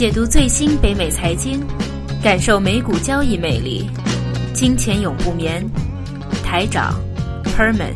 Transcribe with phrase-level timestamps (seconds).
[0.00, 1.60] 解读最新北美财经，
[2.22, 3.86] 感受美股交易魅力。
[4.54, 5.62] 金钱永不眠，
[6.42, 6.98] 台长
[7.44, 7.92] Herman。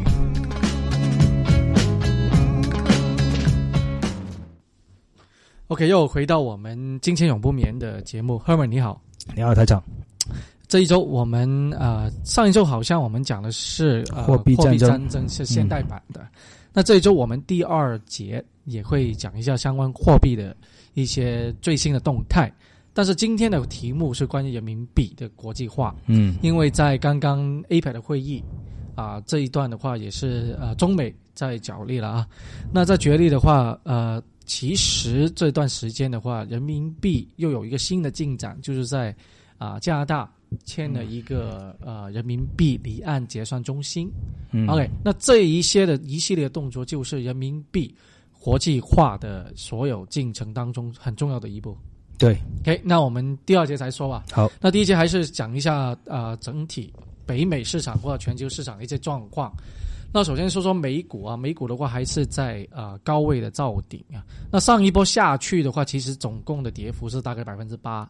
[5.69, 9.01] OK，又回到我们金钱永不眠的节目，Herman 你好，
[9.35, 9.83] 你好，台长。
[10.69, 16.21] 这一周我们呃，上一周好像我们讲的是、呃、货币战争战争是现代版的，
[16.71, 20.57] 那这一周我们第二节也会讲一下相关货币的
[20.95, 22.53] 一些最新的动态。
[22.93, 28.43] 但是今天的题目是关于人民币的国际化，嗯因为在刚刚 APEC 的会议
[28.95, 32.29] 啊、这一段的话也是呃中美在角力了啊。
[32.73, 39.13] 那在角力的话，呃，其实这段时间的话，人民币又有一个新的进展，就是在
[39.59, 40.33] 啊、加拿大
[40.65, 44.09] 签了一个、呃人民币离岸结算中心。
[44.53, 47.93] 嗯 OK，那这一些的一系列动作就是人民币
[48.45, 51.75] 国际化的所有进程当中很重要的一步。
[52.19, 54.23] 对，OK，那我们第二节才说吧。
[54.31, 56.93] 好，那第一节还是讲一下呃整体
[57.25, 59.51] 北美市场或者全球市场的一些状况。
[60.13, 64.21] 那首先说说美股啊，美股的话还是在呃高位的造顶啊。
[64.53, 68.07] 那上一波下去的话，其实总共的跌幅是大概百分之八。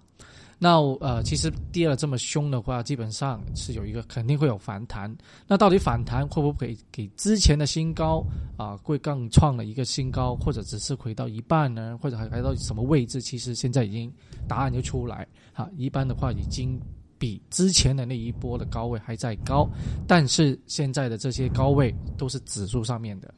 [0.59, 5.15] 那呃，其实跌了这么凶的话，基本上是有一个肯定会有反弹。
[5.47, 8.25] 那到底反弹会不会给之前的新高
[8.57, 11.99] 啊、会更创了一个新高，或者只是回到一半呢？
[12.01, 13.21] 或者还来到什么位置？
[13.21, 14.13] 其实现在已经
[14.49, 16.81] 答案就出来哈、一般的话已经
[17.19, 19.69] 比之前的那一波的高位还在高，
[20.07, 23.33] 但是现在的这些高位都是指数上面的，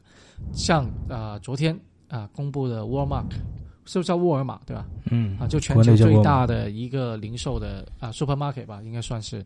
[0.53, 1.77] 像啊昨天
[2.09, 3.31] 啊、公布的 Walmart
[3.87, 4.85] 是不是叫沃尔玛对吧？
[5.09, 9.43] 嗯啊，就全球最大的一个零售的啊 supermarket 吧，应该算是。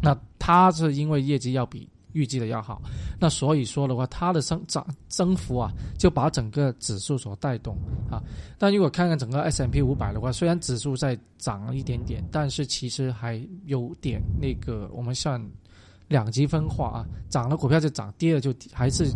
[0.00, 2.80] 那它是因为业绩要比预计的要好，
[3.18, 7.76] 那所以说的话，它的增长增幅啊，就把整个指数所带动
[8.08, 8.22] 啊。
[8.56, 15.44] 但如果看看整个 S M P 五百的话，虽然指数在涨了一点点，但是其实还有点那个我们算
[16.06, 19.12] 两极分化啊，涨了股票就涨，跌了就跌还是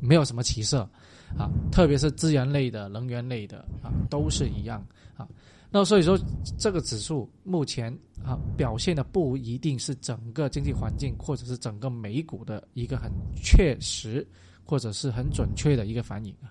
[0.00, 0.88] 没有什么起色
[1.36, 4.84] 啊，特别是资源类的、能源类的啊，都是一样
[5.16, 5.28] 啊。
[5.70, 6.18] 那所以说，
[6.56, 7.92] 这个指数目前
[8.24, 14.26] 啊表现的不一定是整个经济环境或者是整个美股的一个很确实
[14.64, 16.48] 或者是很准确的一个反应啊。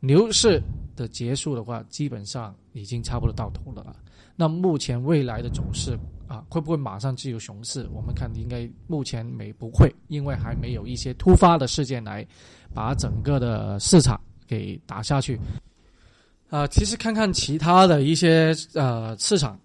[0.00, 0.62] 牛市
[0.94, 3.96] 的结束的话，基本上已经差不多到头了啊。
[4.36, 5.98] 那目前未来的走势
[6.30, 7.88] 啊，会不会马上就有熊市？
[7.92, 12.24] 我们看应该目前没不会，因为还没有一些突发的事件来
[12.72, 15.36] 把整个的市场给打下去。
[16.50, 19.58] 啊、其实看看其他的一些呃市场，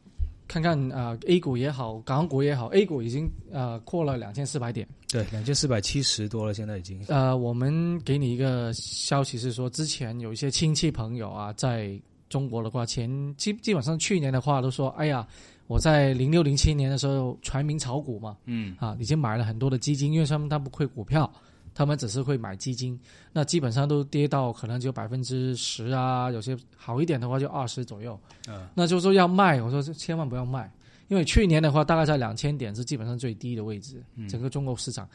[0.48, 4.88] 看看啊、A 股也好，港股也好，A 股已经呃扩了两千四百点。
[5.12, 7.00] 对，两千四百七十多了，现在已经。
[7.10, 11.96] 呃，我们给你一个消息是说，之前有一些亲戚朋友啊，在
[12.28, 15.28] 中国的话，前基基本上去年的话都说，哎呀，
[15.68, 18.76] 我在零六零七年的时候全民炒股嘛，嗯。
[18.80, 21.32] 啊，已经买了很多的基金，因为他们他不会股票，
[21.74, 23.00] 他们只是会买基金，
[23.34, 28.20] 那基本上都跌到可能只有百分之十啊，有些好一点的话就二十左右。
[28.48, 30.72] 嗯，那就说要卖，我说千万不要卖，
[31.08, 34.30] 因为去年的话大概在两千点是基本上最低的位置，嗯。
[34.30, 35.10] 整个中国市场，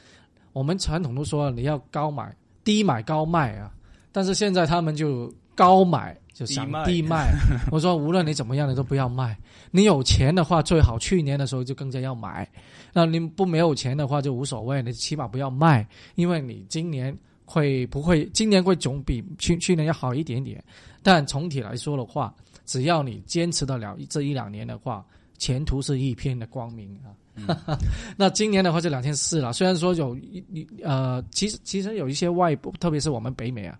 [0.52, 2.34] 我们传统都说你要高买
[2.64, 3.72] 低买高卖啊，
[4.10, 7.30] 但是现在他们就高买就想低卖低卖，
[7.70, 9.38] 我说无论你怎么样你都不要卖，
[9.70, 12.48] 你有钱的话最好去年的时候就更加要买，
[12.94, 17.14] 那你不没有钱的话就无所谓，你起码不要卖，因为你今年
[17.44, 20.64] 会不会今年会总比去去年要好一点点，
[21.02, 22.34] 但总体来说的话，
[22.64, 25.04] 只要你坚持得了这一两年的话，
[25.36, 27.12] 前途是一片的光明啊。
[28.16, 33.78] 那今年的话就两千四了，虽然说有一一呃，其实其实有一些外部，特别是我们北美啊，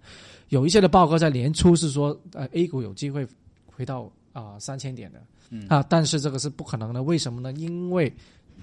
[0.49, 3.27] 有一些的报告在年初是说，呃，A 股有机会
[3.67, 5.67] 回到啊三千点的，嗯。
[5.69, 7.53] 啊，但是这个是不可能的，为什么呢？
[7.53, 8.13] 因为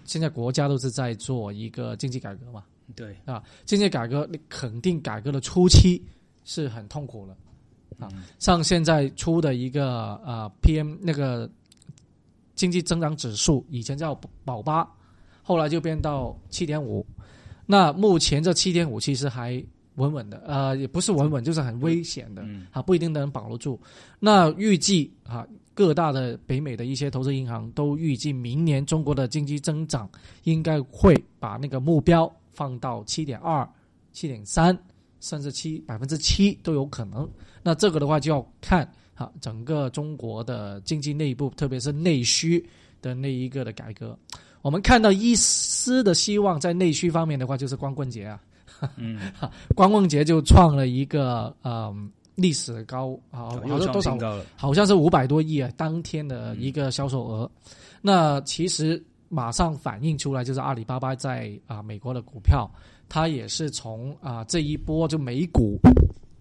[0.05, 2.63] 现在国家都是在做一个经济改革嘛，
[2.95, 6.01] 对，啊，经济改革你肯定改革的初期
[6.45, 7.35] 是很痛苦的
[8.00, 8.09] 啊，
[8.39, 11.50] 像现在出的一个呃 PM 那个
[12.57, 14.86] 经济增长指数，以前叫保八，
[15.42, 17.06] 后来就变到七点五，
[17.65, 19.63] 那目前这七点五其实还
[19.95, 23.80] 稳稳的，呃，也不是稳稳，就是很危险的，嗯啊，不一定能保得住。
[24.19, 30.10] 那预计啊，各大的北美的一些投资银行都预计明年中国的经济增长
[30.44, 33.68] 应该会把那个目标放到七点二、
[34.12, 34.77] 七点三，
[35.19, 37.30] 甚至七百分之七都有可能。
[37.63, 42.63] 那这个的话就要看啊，整个中国的经济内部，特别是内需
[43.01, 44.17] 的那一个的改革。
[44.61, 48.39] 我们看到一丝的希望在内需方面的话，就是光棍节啊，
[48.95, 49.19] 嗯。
[49.75, 54.43] 光棍节就创了一个嗯历史高啊，好又创像多少？
[54.55, 57.49] 好像是五百多亿啊，当天的一个销售额。
[58.01, 62.69] 那其实马上反映出来，就是阿里巴巴在啊、美国的股票，
[63.09, 65.79] 它也是从啊、这一波就美股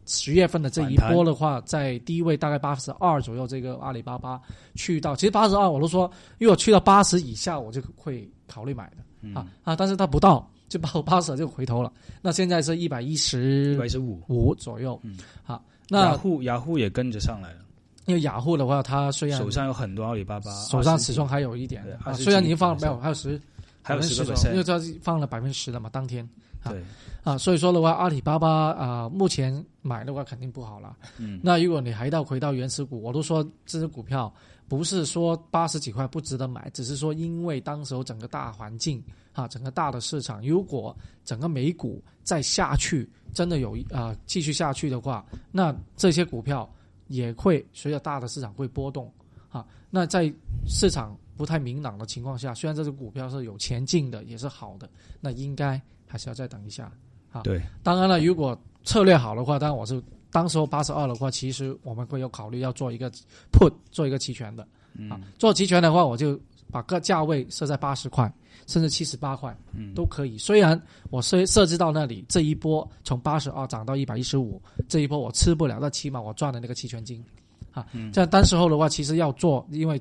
[0.06, 4.40] 十月份的这一波的话，在低位大概八十二左右，这个阿里巴巴
[4.74, 9.34] 去到，其实八十二我都说，如果去到八十以下，我就会考虑买的、嗯。
[9.34, 11.92] 啊啊，但是它不到，就八八十就回头了。
[12.22, 14.22] 那现在是一百一十一十百一十五。
[14.28, 15.18] 五左右，嗯。
[15.42, 17.58] 好，雅那虎雅虎也跟着上来了，
[18.06, 23.40] 因为雅虎的话，它虽然手上有很多阿里巴巴，手上始终还有一点对啊，虽然已经放了没有，还有十，
[23.86, 26.28] 还有十个10%因为它是放了百分之十了嘛，当天
[26.62, 26.82] 啊对，
[27.22, 30.96] 啊，所以说的话，阿里巴巴啊，目前买的话肯定不好了。
[31.18, 34.32] 嗯，那如果你还到回到原始股，我都说这只股票
[34.66, 39.00] 不是说八十几块不值得买，只是说因为当时候整个大环境
[39.32, 46.68] 啊，整个大的市场，如果整个美股再下去，真的有啊、继续下去的话，那这些股票
[47.06, 49.08] 也会随着大的市场会波动
[49.48, 49.64] 啊。
[49.88, 50.32] 那在
[50.66, 54.88] 市场不太明朗的情况下，虽然这只股票是有前进的，也是好的，
[55.20, 56.90] 那应该还是要再等一下
[57.30, 57.42] 啊。
[57.42, 63.10] 对，当然了，如果策略好的话，当然我是当时候八十二的话，其实我们会有考虑要做一个
[63.52, 65.20] put 做一个期权的嗯啊。
[65.38, 66.38] 做期权的话，我就
[66.70, 68.32] 把个价位设在八十块，
[68.66, 70.36] 甚至七十八块嗯，都可以。
[70.38, 70.80] 虽然
[71.10, 77.24] 我设设置到那里，这一波从八十二涨到一百一十五，这一波我吃不了，但起码我赚了那个期权金
[77.72, 77.86] 啊。
[77.92, 80.00] 嗯这样当时候的话，其实要做，因为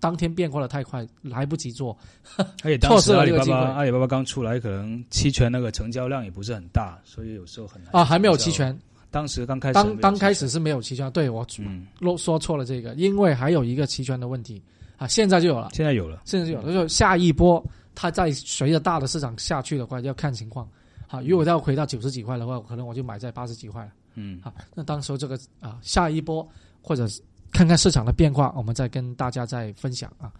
[0.00, 1.96] 当天变化的太快，来不及做。
[2.36, 8.50] 而且当时 阿里巴巴阿里巴巴刚出来，可能期权那个成交量也不是很大，所以有时候很难啊，还没有期。
[8.50, 8.78] 权，
[9.10, 14.62] 当时刚开始当有当开始是没有期权，对我嗯，漏说错了这个，因为还有一个期权的问题。
[14.98, 17.62] 啊，现在就有了，现在有了，现在就有了，就是下一波
[17.94, 20.66] 它再随着大的市场下去的话，要看情况。
[21.06, 23.90] 好，如果要回到九十几块的话，可能我就买在八十几块了。
[24.14, 26.48] 嗯，好，那当时候这个啊，下一波
[26.80, 27.20] 或者是
[27.52, 30.32] 看看市场的变化，我们再跟大家再分享啊。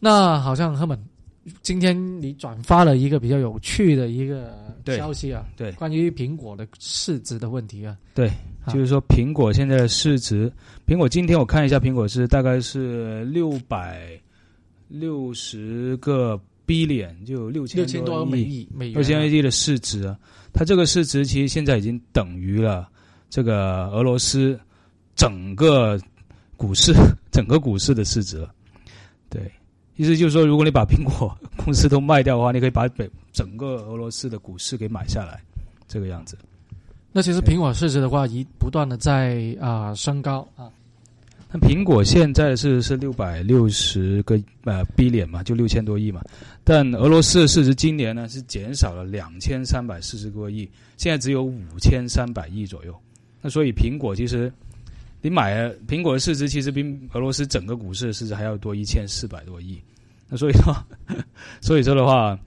[0.00, 0.98] 那好像赫本，
[1.62, 4.54] 今天你转发了一个比较有趣的一个
[4.86, 7.96] 消息啊，对关于苹果的市值的问题啊。
[8.14, 8.30] 对，
[8.68, 10.52] 就是说苹果现在的市值，
[10.86, 14.08] 苹果今天我看一下，苹果是大概是六百
[14.88, 20.18] 六十个 billion，就六千六千多美亿，美六千亿的市值啊，
[20.52, 22.88] 它这个市值其实现在已经等于了
[23.30, 24.58] 这个俄罗斯
[25.18, 26.00] 整个
[26.56, 26.94] 股市
[27.30, 28.54] 整个股市的市值了。
[29.28, 29.42] 对，
[29.96, 35.42] 意思就是说，如果你把苹果公司都卖掉的话，你可以把北整个俄罗斯的股市给买下来，
[35.86, 36.38] 这个样子。
[37.12, 40.70] 那其实苹果市值的话，一不断的在啊、升高啊。
[41.50, 46.22] 那苹果现在是是六百六十个呃 billion 嘛，就六千多亿嘛。
[46.62, 52.94] 但俄罗斯的市值今年呢是减少了两千三百四十多亿，现在只有五千三百亿左右。
[53.40, 54.52] 那所以苹果其实
[55.20, 59.80] 你买了苹果的市值其实比俄罗斯整个股市的市值还要多一千四百多亿。
[60.28, 60.76] 那所以说，
[61.60, 62.38] 所以说的话，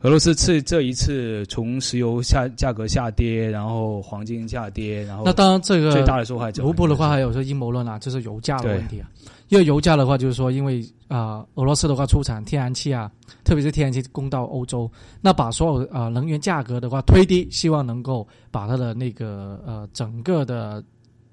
[0.00, 9.10] 俄罗斯这这一次从石油下价格下跌，然后黄金下跌，然后那当然，这个最大的受害者卢布的话，还有说阴谋论啊，就是油价的问题啊。
[9.48, 13.08] 因为油价的话，就是说，因为啊、俄罗斯的话出产天然气啊，
[13.44, 14.90] 特别是天然气供到欧洲，
[15.20, 20.82] 那把所有啊、能源价格的话推低，希望能够把它的那个呃整个的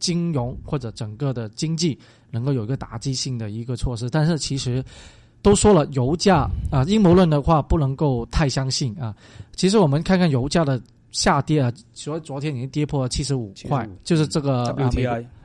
[0.04, 1.98] 金融或者整个的经济
[2.30, 4.10] 能够有一个打击性的一个措施。
[4.10, 4.84] 但是其实
[5.42, 9.16] 都说了，油价啊、阴谋论的话不能够太相信啊。
[9.56, 14.75] 其实我们看看油价的下跌啊，所以昨天已经跌破了七十五块就是这个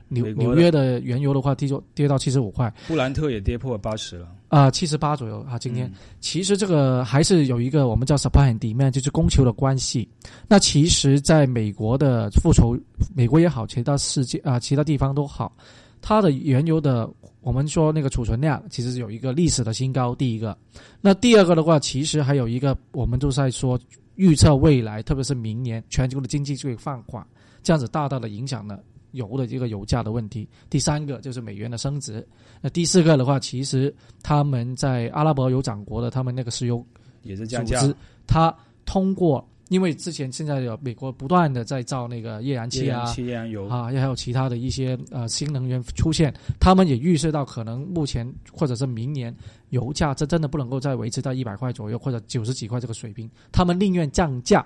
[0.08, 4.28] 纽纽约的原油的话，跌就跌到七十五块布兰特也跌破八十了。
[4.48, 5.58] 啊，七十八左右啊。
[5.58, 10.08] 今天、嗯其实这个还是有一个我们叫 supply and demand，就是供求的关系。
[10.48, 12.78] 那其实在美国的复仇，
[13.14, 15.54] 美国也好，其他世界啊、其他地方都好，
[16.00, 17.08] 它的原油的
[17.40, 20.14] 我们说那个储存量其实是有一个历史的新高。
[20.14, 20.56] 第一个，
[21.00, 23.78] 那第二个的话，其实还有一个我们都在说
[24.16, 27.24] 预测未来，特别是明年全球的经济就会放缓，
[27.62, 28.82] 这样子大大的影响了。
[29.18, 32.26] 油的这个油价的问题，第三个就是美元的升值，
[32.62, 36.84] 那第四个的话，其实他们在阿拉伯有长国的，他们那个石油
[37.22, 37.96] 也是降价，组织，
[38.26, 38.54] 它
[38.86, 49.34] 通过，因为之前现在有美国不断的在造那个页岩气啊页岩气、页岩油，啊，也还有其他的一些呃新能源出现，他们也预示到可能目前或者是明年
[49.70, 54.64] 油价这真的不能够再维持到一百块左右或者九十几块这个水平，他们宁愿降价。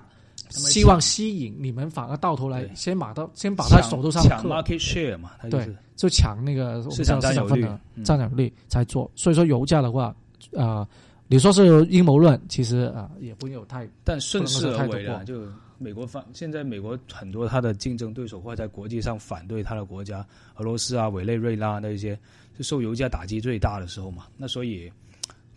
[0.53, 7.67] 希望吸引你们，反而到头来先把到先把它手头上抢克 market share 嘛，它就是就抢那个市场占有率
[8.03, 9.09] 占有率才做。
[9.15, 10.15] 所以说油价的话，
[10.51, 10.87] 呃，
[11.27, 15.41] 你说是阴谋论，其实啊、呃也不有太但顺势而为了，就
[15.79, 20.25] 美国方现在美国很多他的竞争对手或者在国际上反对他的国家，
[20.57, 22.17] 俄罗斯啊、委内瑞拉那些，
[22.55, 24.25] 是受油价打击最大的时候嘛。
[24.37, 24.91] 那所以，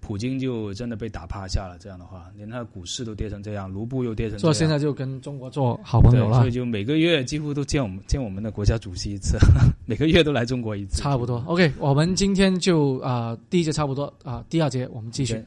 [0.07, 1.77] 普京就真的被打趴下了。
[1.81, 4.41] 这样的话，连他的股市都跌成这样，卢布又跌成这样。
[4.41, 6.51] 所以现在就跟中国做好朋友，了所以。
[6.53, 9.37] 就每个月几乎都见我们见我们的国家主席一次，
[9.85, 11.03] 每个月都来中国一次。
[11.03, 15.43] 差不多，OK，我们今天就啊、第一节差不多啊、第二节我们继续。